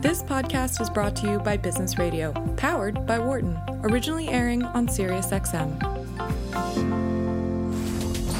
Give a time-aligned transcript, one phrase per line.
[0.00, 4.86] This podcast is brought to you by Business Radio, powered by Wharton, originally airing on
[4.86, 5.76] SiriusXM.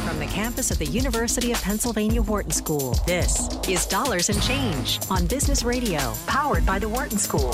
[0.06, 5.00] From the campus of the University of Pennsylvania Wharton School, this is Dollars and Change
[5.10, 7.50] on Business Radio, powered by the Wharton School.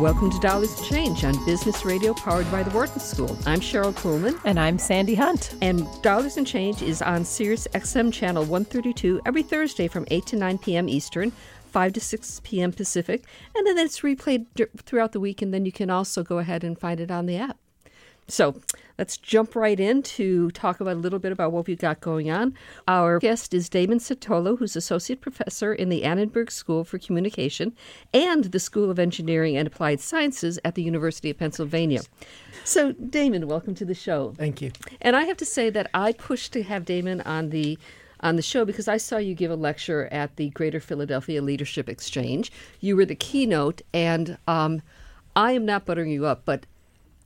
[0.00, 3.36] Welcome to Dollars and Change on Business Radio, powered by the Wharton School.
[3.44, 4.40] I'm Cheryl Kuhlman.
[4.44, 5.56] And I'm Sandy Hunt.
[5.60, 10.36] And Dollars and Change is on Sirius XM channel 132 every Thursday from 8 to
[10.36, 10.88] 9 p.m.
[10.88, 11.32] Eastern.
[11.72, 12.72] 5 to 6 p.m.
[12.72, 13.24] Pacific,
[13.54, 14.46] and then it's replayed
[14.84, 17.36] throughout the week, and then you can also go ahead and find it on the
[17.36, 17.58] app.
[18.28, 18.60] So
[18.98, 22.30] let's jump right in to talk about a little bit about what we've got going
[22.30, 22.54] on.
[22.86, 27.74] Our guest is Damon Centola, who's associate professor in the Annenberg School for Communication
[28.14, 32.02] and the School of Engineering and Applied Sciences at the University of Pennsylvania.
[32.64, 34.34] So, Damon, welcome to the show.
[34.38, 34.70] Thank you.
[35.00, 37.76] And I have to say that I pushed to have Damon on the
[38.22, 41.88] on the show because I saw you give a lecture at the Greater Philadelphia Leadership
[41.88, 42.52] Exchange.
[42.80, 44.82] You were the keynote, and um,
[45.34, 46.66] I am not buttering you up, but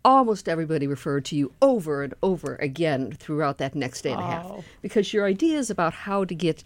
[0.05, 4.25] almost everybody referred to you over and over again throughout that next day and a
[4.25, 4.65] half Oh.
[4.81, 6.63] because your ideas about how to get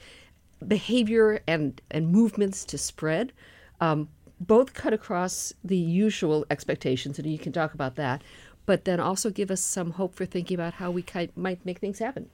[0.69, 3.33] behavior and, and movements to spread
[3.81, 4.09] um,
[4.41, 8.22] both cut across the usual expectations, and you can talk about that,
[8.67, 11.98] but then also give us some hope for thinking about how we might make things
[11.98, 12.28] happen.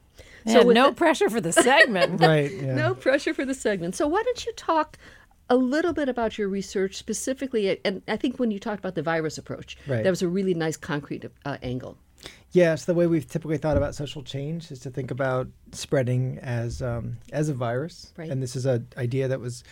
[0.47, 2.21] So no that- pressure for the segment.
[2.27, 2.51] Right.
[2.53, 2.75] Yeah.
[2.75, 3.95] no pressure for the segment.
[3.97, 4.97] So why don't you talk
[5.51, 7.79] a little bit about your research specifically?
[7.85, 10.03] And I think when you talked about the virus approach, Right.
[10.05, 11.97] that was a really nice concrete uh, angle.
[12.53, 16.81] Yes, the way we've typically thought about social change is to think about spreading as
[16.81, 18.31] um, as a virus, Right.
[18.31, 19.63] and this is an idea that was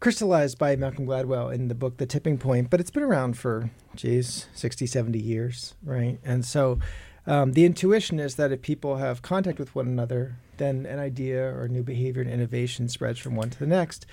[0.00, 3.70] crystallized by Malcolm Gladwell in the book The Tipping Point, but it's been around for,
[3.94, 6.18] geez, 60, 70 years, right?
[6.24, 6.78] And so
[7.26, 11.42] um, the intuition is that if people have contact with one another, then an idea
[11.42, 14.06] or new behavior and innovation spreads from one to the next.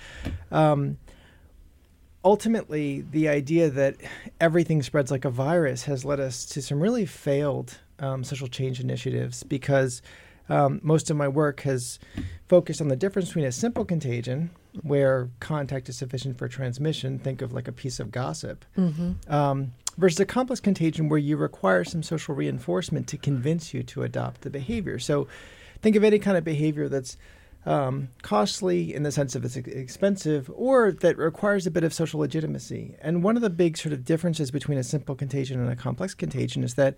[0.50, 0.98] Um,
[2.24, 3.96] ultimately, the idea that
[4.40, 8.80] everything spreads like a virus has led us to some really failed um, social change
[8.80, 10.02] initiatives because
[10.48, 11.98] um, most of my work has
[12.48, 14.50] focused on the difference between a simple contagion,
[14.82, 18.64] where contact is sufficient for transmission, think of like a piece of gossip,
[19.28, 24.02] um, versus a complex contagion where you require some social reinforcement to convince you to
[24.02, 24.98] adopt the behavior.
[24.98, 25.28] So
[25.80, 27.16] think of any kind of behavior that's
[27.66, 32.20] um, costly in the sense of it's expensive or that requires a bit of social
[32.20, 32.94] legitimacy.
[33.00, 36.12] And one of the big sort of differences between a simple contagion and a complex
[36.12, 36.96] contagion is that,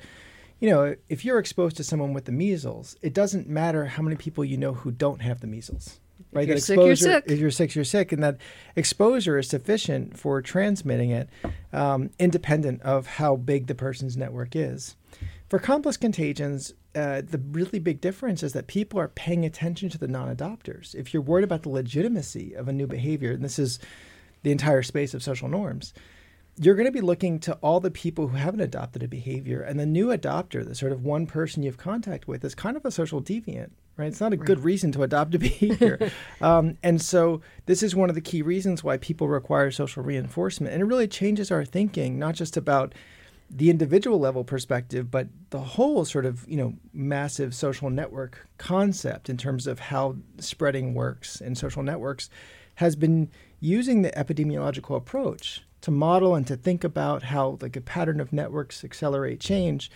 [0.61, 4.17] you know, if you're exposed to someone with the measles, it doesn't matter how many
[4.17, 6.00] people you know who don't have the measles.
[6.33, 6.47] Right?
[6.47, 7.25] you're That sick, you're exposure- sick.
[7.27, 8.12] If you're sick, you're sick.
[8.12, 8.39] And that
[8.75, 11.28] exposure is sufficient for transmitting it
[11.72, 14.97] um, independent of how big the person's network is.
[15.49, 19.99] For complex contagions, uh, the really big difference is that people are paying attention to
[19.99, 20.94] the non adopters.
[20.94, 23.78] If you're worried about the legitimacy of a new behavior, and this is
[24.43, 25.93] the entire space of social norms,
[26.59, 29.61] you're going to be looking to all the people who haven't adopted a behavior.
[29.61, 32.77] And the new adopter, the sort of one person you have contact with, is kind
[32.77, 34.09] of a social deviant, right?
[34.09, 36.11] It's not a good reason to adopt a behavior.
[36.41, 40.72] um, and so, this is one of the key reasons why people require social reinforcement.
[40.72, 42.94] And it really changes our thinking, not just about
[43.50, 49.28] the individual level perspective, but the whole sort of you know massive social network concept
[49.28, 52.28] in terms of how spreading works in social networks
[52.77, 53.31] has been
[53.61, 58.32] using the epidemiological approach to model and to think about how like a pattern of
[58.32, 59.88] networks accelerate change.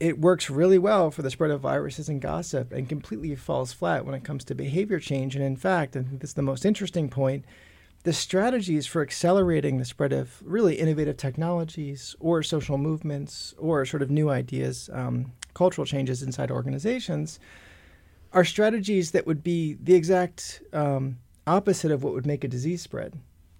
[0.00, 4.04] It works really well for the spread of viruses and gossip and completely falls flat
[4.04, 5.36] when it comes to behavior change.
[5.36, 7.44] And in fact, I think this is the most interesting point
[8.02, 14.02] the strategies for accelerating the spread of really innovative technologies or social movements or sort
[14.02, 17.38] of new ideas, um, cultural changes inside organizations,
[18.32, 22.82] are strategies that would be the exact um, opposite of what would make a disease
[22.82, 23.14] spread.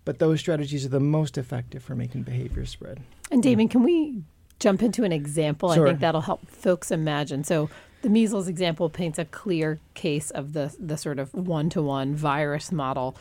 [0.05, 3.01] But those strategies are the most effective for making behavior spread.
[3.31, 4.23] And Damon, can we
[4.61, 5.73] jump into an example?
[5.73, 5.87] Sure.
[5.87, 7.45] I think that'll help folks imagine.
[7.45, 7.71] So
[8.03, 12.15] the measles example paints a clear case of the the sort of one to one
[12.15, 13.17] virus model.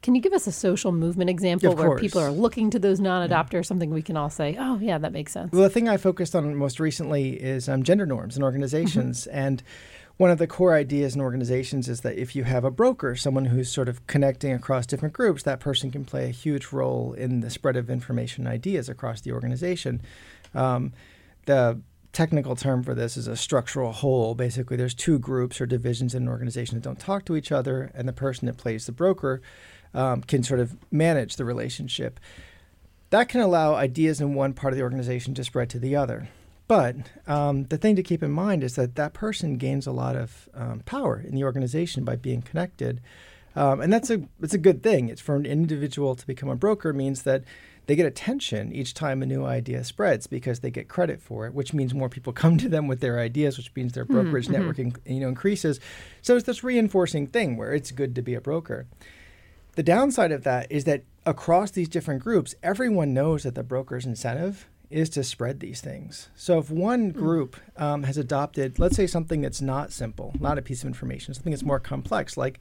[0.00, 2.00] Can you give us a social movement example Of where course.
[2.00, 5.32] people are looking to those non-adopters, something we can all say, "Oh, yeah, that makes
[5.32, 9.26] sense." Well, the thing I focused on most recently is um, gender norms in organizations.
[9.26, 9.60] And
[10.18, 13.46] one of the core ideas in organizations is that if you have a broker, someone
[13.46, 17.38] who's sort of connecting across different groups, that person can play a huge role in
[17.40, 20.02] the spread of information and ideas across the organization.
[20.56, 20.92] Um,
[21.46, 21.80] the
[22.12, 24.34] technical term for this is a structural hole.
[24.34, 27.92] Basically, there's two groups or divisions in an organization that don't talk to each other,
[27.94, 29.40] and the person that plays the broker
[29.94, 32.18] um, can sort of manage the relationship.
[33.10, 36.28] That can allow ideas in one part of the organization to spread to the other.
[36.68, 40.14] But um, the thing to keep in mind is that that person gains a lot
[40.16, 43.00] of um, power in the organization by being connected.
[43.56, 45.08] Um, and that's a it's a good thing.
[45.08, 47.42] It's for an individual to become a broker means that
[47.86, 51.54] they get attention each time a new idea spreads because they get credit for it,
[51.54, 54.52] which means more people come to them with their ideas, which means their brokerage mm-hmm.
[54.52, 55.80] network in, you know increases.
[56.20, 58.86] So it's this reinforcing thing where it's good to be a broker.
[59.76, 64.04] The downside of that is that across these different groups, everyone knows that the broker's
[64.04, 66.28] incentive is to spread these things.
[66.34, 67.18] So if one hmm.
[67.18, 71.34] group um, has adopted, let's say, something that's not simple, not a piece of information,
[71.34, 72.60] something that's more complex, like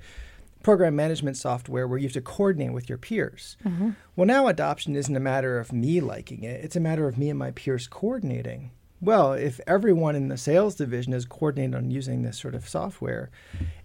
[0.64, 3.58] program management software where you have to coordinate with your peers.
[3.64, 3.92] Mm-hmm.
[4.16, 7.30] Well, now adoption isn't a matter of me liking it, it's a matter of me
[7.30, 8.72] and my peers coordinating.
[9.00, 13.30] Well, if everyone in the sales division is coordinated on using this sort of software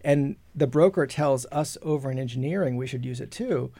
[0.00, 3.70] and the broker tells us over in engineering we should use it too,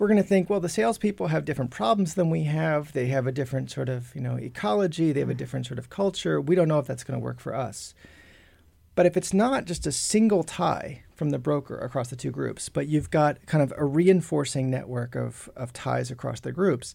[0.00, 2.94] we're going to think, well, the salespeople have different problems than we have.
[2.94, 5.12] They have a different sort of, you know, ecology.
[5.12, 6.40] They have a different sort of culture.
[6.40, 7.94] We don't know if that's going to work for us.
[8.94, 12.70] But if it's not just a single tie from the broker across the two groups,
[12.70, 16.94] but you've got kind of a reinforcing network of, of ties across the groups,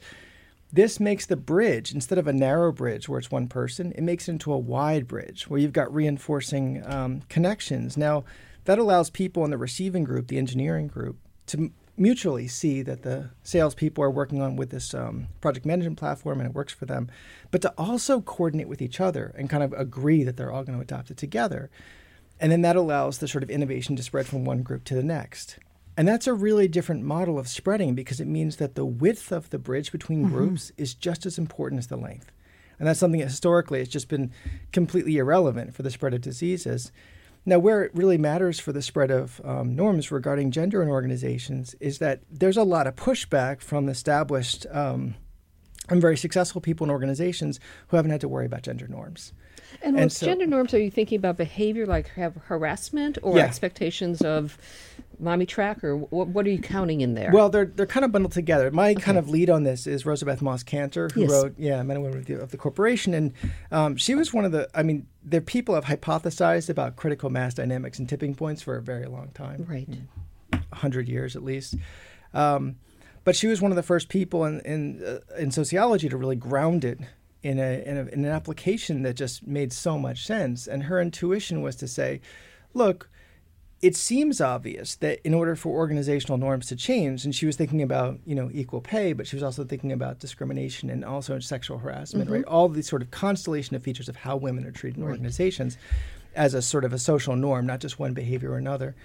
[0.73, 4.27] this makes the bridge, instead of a narrow bridge where it's one person, it makes
[4.27, 7.97] it into a wide bridge where you've got reinforcing um, connections.
[7.97, 8.23] Now,
[8.63, 13.29] that allows people in the receiving group, the engineering group, to mutually see that the
[13.43, 17.09] salespeople are working on with this um, project management platform and it works for them,
[17.51, 20.77] but to also coordinate with each other and kind of agree that they're all going
[20.77, 21.69] to adopt it together.
[22.39, 25.03] And then that allows the sort of innovation to spread from one group to the
[25.03, 25.57] next.
[25.97, 29.49] And that's a really different model of spreading because it means that the width of
[29.49, 30.35] the bridge between mm-hmm.
[30.35, 32.31] groups is just as important as the length.
[32.77, 34.31] And that's something that historically has just been
[34.73, 36.91] completely irrelevant for the spread of diseases.
[37.45, 41.75] Now, where it really matters for the spread of um, norms regarding gender in organizations
[41.79, 45.13] is that there's a lot of pushback from established um,
[45.89, 47.59] and very successful people in organizations
[47.89, 49.31] who haven't had to worry about gender norms.
[49.81, 53.37] And, and with so, gender norms, are you thinking about behavior like have harassment or
[53.37, 53.43] yeah.
[53.43, 54.57] expectations of
[55.19, 57.31] mommy track, or what, what, are you counting in there?
[57.31, 58.71] Well, they're they're kind of bundled together.
[58.71, 59.01] My okay.
[59.01, 61.31] kind of lead on this is Rosabeth Moss Kanter, who yes.
[61.31, 63.33] wrote yeah Men and Women of the, of the Corporation, and
[63.71, 64.69] um, she was one of the.
[64.73, 68.81] I mean, there people have hypothesized about critical mass dynamics and tipping points for a
[68.81, 69.89] very long time, right?
[70.73, 71.75] hundred years at least.
[72.33, 72.75] Um,
[73.23, 76.35] but she was one of the first people in in, uh, in sociology to really
[76.35, 76.99] ground it
[77.45, 80.65] in, a, in, a, in an application that just made so much sense.
[80.65, 82.19] And her intuition was to say,
[82.73, 83.07] look,
[83.83, 87.83] it seems obvious that in order for organizational norms to change, and she was thinking
[87.83, 91.77] about you know equal pay, but she was also thinking about discrimination and also sexual
[91.77, 92.33] harassment, mm-hmm.
[92.33, 92.45] right?
[92.45, 95.11] All these sort of constellation of features of how women are treated in right.
[95.11, 95.77] organizations
[96.35, 98.95] as a sort of a social norm, not just one behavior or another.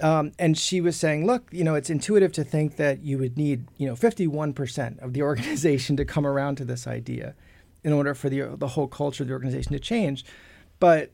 [0.00, 3.36] Um, and she was saying, look, you know, it's intuitive to think that you would
[3.36, 7.34] need you know 51% of the organization to come around to this idea
[7.84, 10.24] in order for the the whole culture of the organization to change.
[10.78, 11.12] But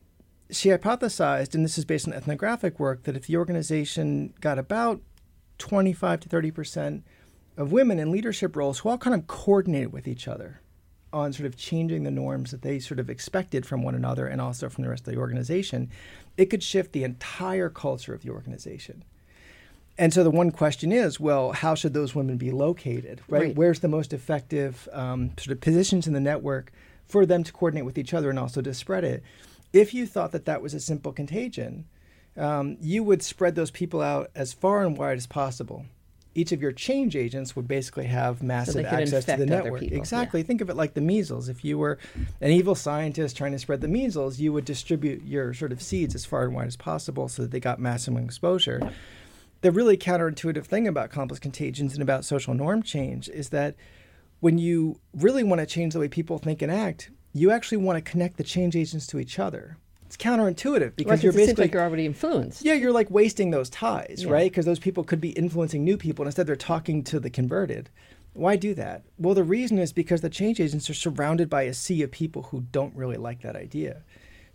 [0.51, 5.01] she hypothesized, and this is based on ethnographic work, that if the organization got about
[5.59, 7.03] 25 to 30 percent
[7.57, 10.61] of women in leadership roles who all kind of coordinated with each other
[11.11, 14.39] on sort of changing the norms that they sort of expected from one another and
[14.39, 15.89] also from the rest of the organization,
[16.37, 19.03] it could shift the entire culture of the organization.
[19.99, 23.41] And so the one question is, well, how should those women be located, right?
[23.41, 23.55] right.
[23.55, 26.71] Where's the most effective um, sort of positions in the network
[27.05, 29.23] for them to coordinate with each other and also to spread it?
[29.73, 31.83] If you thought that that was a simple contagion,
[32.37, 35.85] um, you would spread those people out as far and wide as possible.
[36.33, 39.81] Each of your change agents would basically have massive so access to the network.
[39.81, 40.39] Exactly.
[40.39, 40.45] Yeah.
[40.45, 41.49] Think of it like the measles.
[41.49, 41.97] If you were
[42.39, 46.15] an evil scientist trying to spread the measles, you would distribute your sort of seeds
[46.15, 48.93] as far and wide as possible so that they got maximum exposure
[49.61, 53.75] the really counterintuitive thing about complex contagions and about social norm change is that
[54.39, 58.03] when you really want to change the way people think and act, you actually want
[58.03, 59.77] to connect the change agents to each other.
[60.05, 62.65] It's counterintuitive because right, you're basically like you're already influenced.
[62.65, 64.31] Yeah, you're like wasting those ties, yeah.
[64.31, 64.51] right?
[64.51, 67.91] Because those people could be influencing new people, and instead they're talking to the converted.
[68.33, 69.03] Why do that?
[69.17, 72.43] Well, the reason is because the change agents are surrounded by a sea of people
[72.43, 74.01] who don't really like that idea.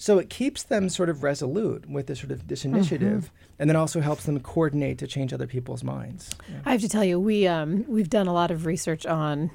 [0.04, 2.74] So it keeps them sort of resolute with this sort of this mm-hmm.
[2.74, 3.54] initiative, mm-hmm.
[3.58, 6.28] and then also helps them coordinate to change other people's minds.
[6.46, 6.60] Yeah.
[6.66, 9.50] I have to tell you, we um, we've done a lot of research on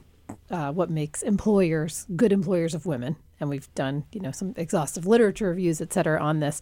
[0.49, 5.05] uh, what makes employers good employers of women, and we've done you know some exhaustive
[5.05, 6.61] literature reviews, et cetera, on this.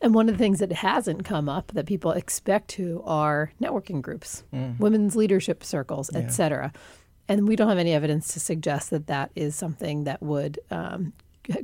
[0.00, 4.00] And one of the things that hasn't come up that people expect to are networking
[4.00, 4.78] groups, mm.
[4.78, 6.20] women's leadership circles, yeah.
[6.20, 6.72] et cetera.
[7.28, 11.12] And we don't have any evidence to suggest that that is something that would um,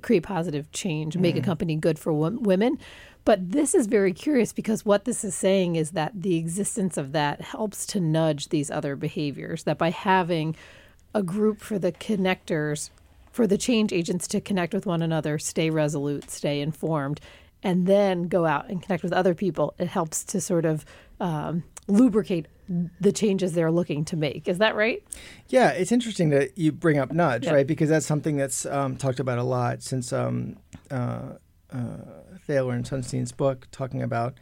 [0.03, 1.39] create positive change, make mm.
[1.39, 2.79] a company good for women.
[3.25, 7.13] But this is very curious because what this is saying is that the existence of
[7.13, 9.63] that helps to nudge these other behaviors.
[9.65, 10.57] That by having
[11.15, 12.91] a group for the connectors,
[13.31, 17.21] for the change agents to connect with one another, stay resolute, stay informed,
[17.63, 20.85] and then go out and connect with other people, it helps to sort of
[21.21, 22.47] um, lubricate
[23.01, 24.49] the changes they're looking to make.
[24.49, 25.03] Is that right?
[25.49, 27.53] Yeah, it's interesting that you bring up nudge, Yeah.
[27.53, 27.67] right?
[27.67, 30.57] Because that's something that's um, talked about a lot since um,
[30.91, 31.35] uh,
[31.73, 31.79] uh,
[32.47, 34.35] Thaler and Sunstein's book talking about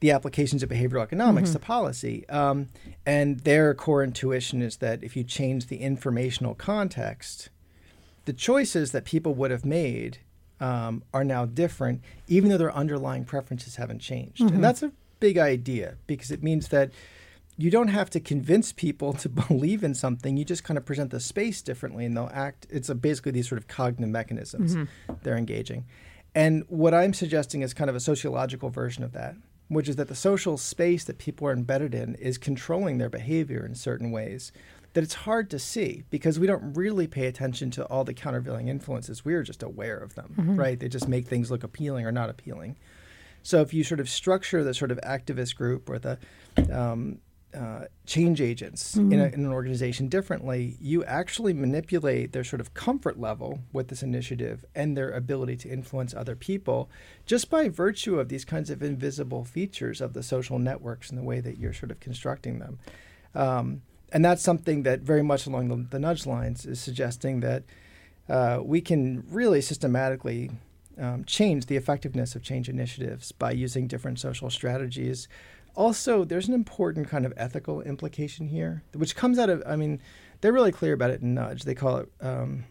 [0.00, 2.26] the applications of behavioral economics to policy.
[2.30, 2.68] Um,
[3.04, 7.50] and their core intuition is that if you change the informational context,
[8.24, 10.18] the choices that people would have made
[10.58, 14.40] um, are now different, even though their underlying preferences haven't changed.
[14.40, 16.90] And that's a big idea because it means that
[17.56, 20.36] you don't have to convince people to believe in something.
[20.36, 22.66] You just kind of present the space differently, and they'll act.
[22.70, 24.76] It's a, basically these sort of cognitive mechanisms
[25.22, 25.84] they're engaging.
[26.34, 29.34] And what I'm suggesting is kind of a sociological version of that,
[29.68, 33.66] which is that the social space that people are embedded in is controlling their behavior
[33.66, 34.52] in certain ways
[34.92, 38.68] that it's hard to see because we don't really pay attention to all the countervailing
[38.68, 39.24] influences.
[39.24, 40.78] We are just aware of them, right?
[40.78, 42.76] They just make things look appealing or not appealing.
[43.42, 46.18] So if you sort of structure the sort of activist group or the
[46.72, 47.18] um,
[47.54, 52.74] uh, change agents in, a, in an organization differently, you actually manipulate their sort of
[52.74, 56.88] comfort level with this initiative and their ability to influence other people
[57.26, 61.24] just by virtue of these kinds of invisible features of the social networks and the
[61.24, 62.78] way that you're sort of constructing them.
[63.34, 67.64] Um, and that's something that very much along the, the nudge lines is suggesting that
[68.28, 70.50] uh, we can really systematically
[70.98, 75.28] um, change the effectiveness of change initiatives by using different social strategies.
[75.74, 80.00] Also, there's an important kind of ethical implication here, which comes out of, I mean,
[80.40, 81.64] they're really clear about it in Nudge.
[81.64, 82.64] They call it um,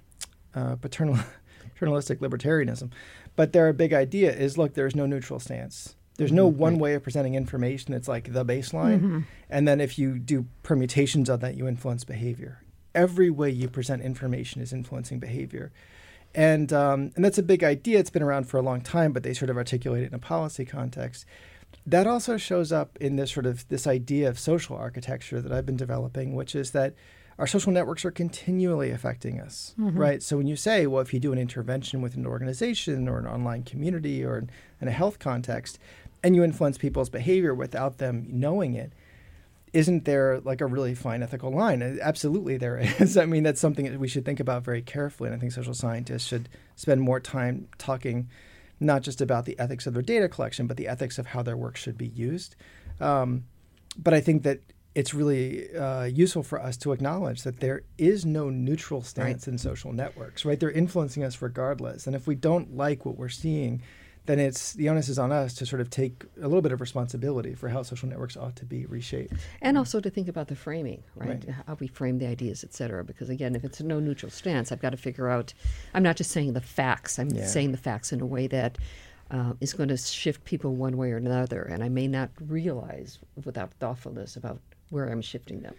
[0.54, 1.18] uh, paternal,
[1.74, 2.92] paternalistic libertarianism.
[3.36, 5.96] But their big idea is look, there's no neutral stance.
[6.18, 9.00] There's no one way of presenting information that's like the baseline.
[9.50, 12.62] And then if you do permutations of that, you influence behavior.
[12.94, 15.72] Every way you present information is influencing behavior.
[16.36, 18.00] And, um, and that's a big idea.
[18.00, 20.20] It's been around for a long time, but they sort of articulate it in a
[20.20, 21.26] policy context.
[21.86, 25.66] That also shows up in this sort of this idea of social architecture that I've
[25.66, 26.94] been developing, which is that
[27.40, 29.98] our social networks are continually affecting us, mm-hmm.
[29.98, 30.22] right?
[30.22, 33.26] So when you say, well, if you do an intervention with an organization or an
[33.26, 34.50] online community or in,
[34.82, 35.80] in a health context,
[36.22, 38.92] and you influence people's behavior without them knowing it,
[39.72, 41.82] isn't there like a really fine ethical line?
[42.02, 43.16] Absolutely, there is.
[43.18, 45.28] I mean, that's something that we should think about very carefully.
[45.28, 48.30] And I think social scientists should spend more time talking
[48.80, 51.58] not just about the ethics of their data collection, but the ethics of how their
[51.58, 52.56] work should be used.
[53.00, 53.46] Um,
[53.98, 54.60] but I think that
[54.96, 59.58] it's really uh, useful for us to acknowledge that there is no neutral stance in
[59.58, 60.60] social networks, right?
[60.60, 62.08] They're influencing us regardless.
[62.08, 63.82] And if we don't like what we're seeing,
[64.30, 66.80] then it's the onus is on us to sort of take a little bit of
[66.82, 69.34] responsibility for how social networks ought to be reshaped.
[69.62, 71.30] And also to think about the framing, right?
[71.30, 71.56] Right.
[71.66, 73.04] How we frame the ideas, et cetera.
[73.04, 75.54] Because again, if it's a no neutral stance, I've got to figure out.
[75.96, 77.18] I'm not just saying the facts.
[77.18, 77.48] I'm Yeah.
[77.48, 78.78] saying the facts in a way that
[79.32, 83.18] uh, is going to shift people one way or another, and I may not realize
[83.44, 84.60] without thoughtfulness about
[84.92, 85.74] where I'm shifting them.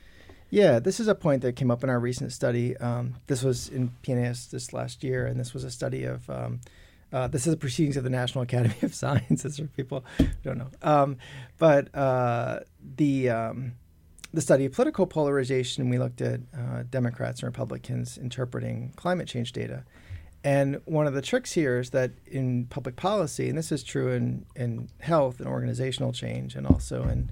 [0.51, 2.77] Yeah, this is a point that came up in our recent study.
[2.79, 6.29] Um, this was in PNAS this last year, and this was a study of.
[6.29, 6.61] Um,
[7.13, 10.59] uh, this is the proceedings of the National Academy of Sciences for people who don't
[10.59, 10.71] know.
[10.83, 11.17] Um,
[11.59, 12.61] but uh,
[12.97, 13.73] the um,
[14.33, 19.53] the study of political polarization, we looked at uh, Democrats and Republicans interpreting climate change
[19.53, 19.85] data.
[20.43, 24.13] And one of the tricks here is that in public policy, and this is true
[24.13, 27.31] in, in health and organizational change, and also in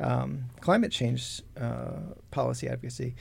[0.00, 3.14] um, climate change uh, policy advocacy,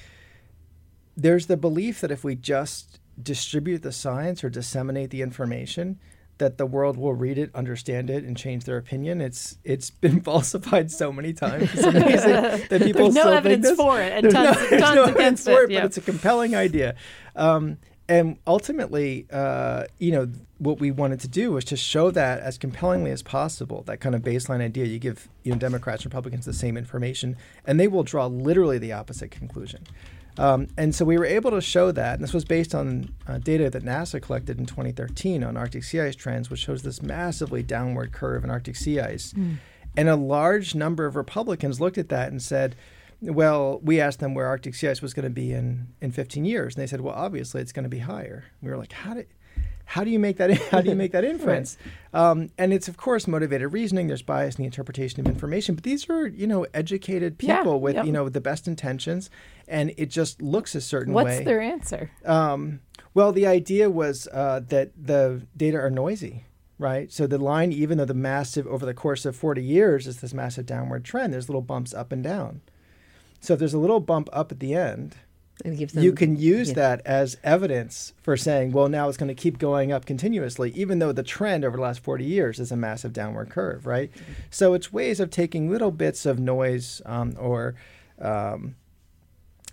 [1.16, 6.00] there's the belief that if we just distribute the science or disseminate the information,
[6.38, 9.22] that the world will read it, understand it, and change their opinion.
[9.22, 11.74] It's it's been falsified so many times.
[11.74, 12.32] It's amazing
[12.70, 13.78] that people There's no still think evidence this.
[13.78, 15.80] for it, and There's tons- there's tons evidence against for it, yeah.
[15.80, 16.96] but it's a compelling idea.
[17.36, 17.78] Um,
[18.10, 22.58] and ultimately, uh, you know, what we wanted to do was to show that as
[22.58, 23.84] compellingly as possible.
[23.84, 24.86] That kind of baseline idea.
[24.86, 28.78] You give you know Democrats, and Republicans the same information, and they will draw literally
[28.78, 29.86] the opposite conclusion.
[30.38, 33.40] Um, and so we were able to show that, and this was based on uh,
[33.40, 37.64] data that NASA collected in 2013 on Arctic sea ice trends, which shows this massively
[37.64, 39.34] downward curve in Arctic sea ice.
[39.96, 42.76] And a large number of Republicans looked at that and said,
[43.20, 46.46] well, we asked them where Arctic sea ice was going to be in, in 15
[46.46, 48.46] years, and they said, well, obviously it's going to be higher.
[48.62, 49.26] We were like, how do,
[49.90, 50.52] how do you make that?
[50.70, 51.78] How do you make that inference?
[52.14, 54.08] um, and it's of course motivated reasoning.
[54.08, 57.80] There's bias in the interpretation of information, but these are you know educated Yeah, people
[57.80, 58.06] with yep.
[58.06, 59.30] you know the best intentions,
[59.68, 61.36] and it just looks a certain What's way.
[61.36, 62.12] What's their answer?
[62.26, 62.82] Um,
[63.14, 66.44] well, the idea was uh, that the data are noisy,
[66.78, 67.12] right?
[67.12, 70.34] So the line, even though the massive over the course of 40 years is this
[70.34, 72.60] massive downward trend, there's little bumps up and down.
[73.40, 75.16] So if there's a little bump up at the end,
[75.66, 76.76] And gives them, you can use yeah.
[76.76, 81.00] that as evidence for saying, well, now it's going to keep going up continuously, even
[81.00, 84.12] though the trend over the last 40 years is a massive downward curve, right?
[84.52, 87.74] So it's ways of taking little bits of noise um, or
[88.22, 88.76] um,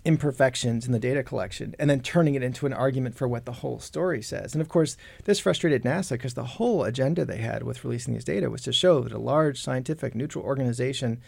[0.05, 3.51] imperfections in the data collection and then turning it into an argument for what the
[3.51, 4.53] whole story says.
[4.53, 8.23] And of course, this frustrated NASA because the whole agenda they had with releasing these
[8.23, 11.21] data was to show that a large scientific neutral organization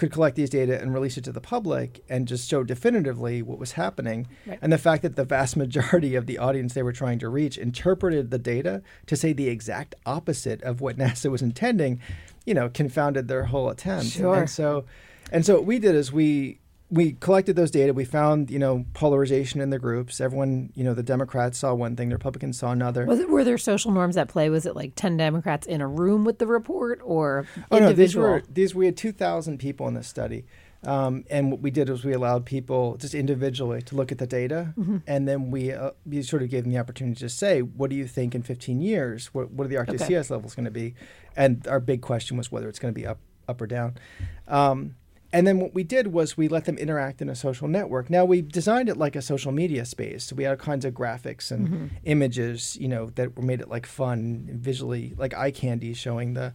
[0.00, 3.58] could collect these data and release it to the public and just show definitively what
[3.58, 4.26] was happening.
[4.46, 4.58] Right.
[4.62, 7.58] And the fact that the vast majority of the audience they were trying to reach
[7.58, 12.00] interpreted the data to say the exact opposite of what NASA was intending,
[12.46, 14.06] you know, confounded their whole attempt.
[14.06, 14.36] Sure.
[14.36, 14.86] And so
[15.30, 16.59] and so what we did is we
[16.90, 17.92] we collected those data.
[17.94, 20.20] We found, you know, polarization in the groups.
[20.20, 23.06] Everyone, you know, the Democrats saw one thing, the Republicans saw another.
[23.06, 24.50] Was it, were there social norms at play?
[24.50, 28.14] Was it like 10 Democrats in a room with the report or Oh no, these
[28.16, 28.24] individual?
[28.30, 30.44] were these we had two thousand people in this study,
[30.84, 34.26] um, and what we did was we allowed people just individually to look at the
[34.26, 34.98] data, Mm-hmm.
[35.06, 37.96] and then we uh, we sort of gave them the opportunity to say, what do
[37.96, 39.26] you think in fifteen years?
[39.34, 40.94] What what are the Arctic sea ice levels going to be?
[41.36, 43.18] And our big question was whether it's going to be up
[43.48, 43.94] up or down.
[44.48, 44.96] Um,
[45.32, 48.10] and then what we did was we let them interact in a social network.
[48.10, 50.24] Now we designed it like a social media space.
[50.24, 51.86] So we had all kinds of graphics and Mm-hmm.
[52.04, 56.52] images, you know, that were made it like fun, visually like eye candy, showing the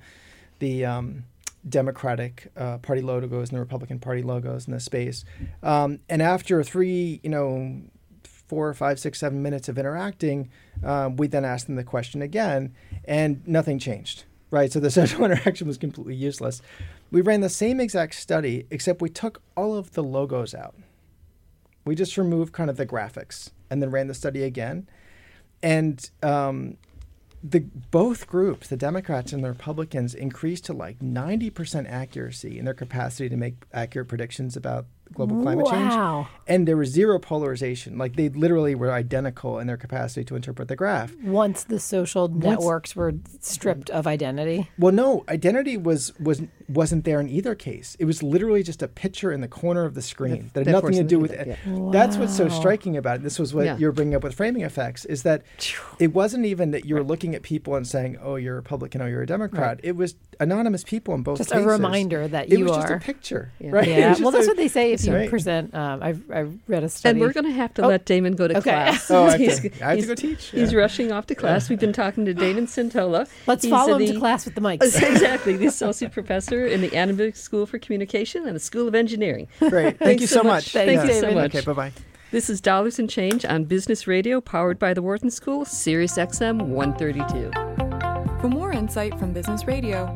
[0.59, 1.23] the um,
[1.67, 5.25] Democratic uh, Party logos and the Republican Party logos in the space.
[5.63, 7.81] Um, and after three, you know,
[8.23, 10.49] four, five, six, seven minutes of interacting,
[10.83, 14.23] um, we then asked them the question again, and nothing changed.
[14.51, 16.61] Right, so the social interaction was completely useless.
[17.11, 20.75] We ran the same exact study, except we took all of the logos out.
[21.83, 24.87] We just removed kind of the graphics, and then ran the study again.
[25.61, 26.77] And um,
[27.43, 27.59] the
[27.91, 32.73] both groups, the Democrats and the Republicans, increased to like ninety percent accuracy in their
[32.73, 34.85] capacity to make accurate predictions about
[35.15, 36.27] global climate change.
[36.47, 37.97] And there was zero polarization.
[37.97, 41.15] Like they literally were identical in their capacity to interpret the graph.
[41.23, 44.69] Once the social networks were stripped of identity.
[44.77, 47.95] Well, no, identity was was wasn't there in either case.
[47.99, 50.93] It was literally just a picture in the corner of the screen that had nothing
[50.93, 51.57] to do with it.
[51.65, 53.23] do That's what's so striking about it.
[53.23, 53.77] This was what Yeah.
[53.77, 55.43] you're bringing up with framing effects is that
[55.99, 59.01] it wasn't even that you were looking at people and saying, "Oh, you're a Republican,
[59.01, 62.57] oh, you're a Democrat." It was anonymous people in both Just a reminder that it
[62.59, 62.95] you was just are.
[62.95, 63.71] a picture, Yeah.
[63.71, 63.87] right?
[63.95, 64.15] Yeah.
[64.19, 65.29] Well, that's a- what they say if you Right.
[65.29, 65.73] present.
[65.73, 67.11] Um, I've, I've read a study.
[67.11, 68.69] And we're going to have to Oh, let Damon go to okay.
[68.71, 69.09] class.
[69.15, 70.45] Oh, I have He's- to, I have to go teach.
[70.51, 71.69] He's rushing off to class.
[71.69, 73.27] We've been talking to Damon Centola.
[73.47, 74.81] Let's He's follow him the- to class with the mics.
[74.83, 79.47] exactly, the associate professor in the Annenberg School for Communication and the School of Engineering.
[79.59, 79.71] Great.
[79.71, 80.49] Thank Thanks you so so much.
[80.49, 80.71] much.
[80.73, 81.19] Thank you Yeah.
[81.21, 81.55] so much.
[81.55, 81.91] Okay, bye bye.
[82.31, 86.61] This is Dollars and Change on Business Radio, powered by the Wharton School, Sirius XM
[86.63, 87.51] 132.
[88.41, 90.15] For more insight from Business Radio,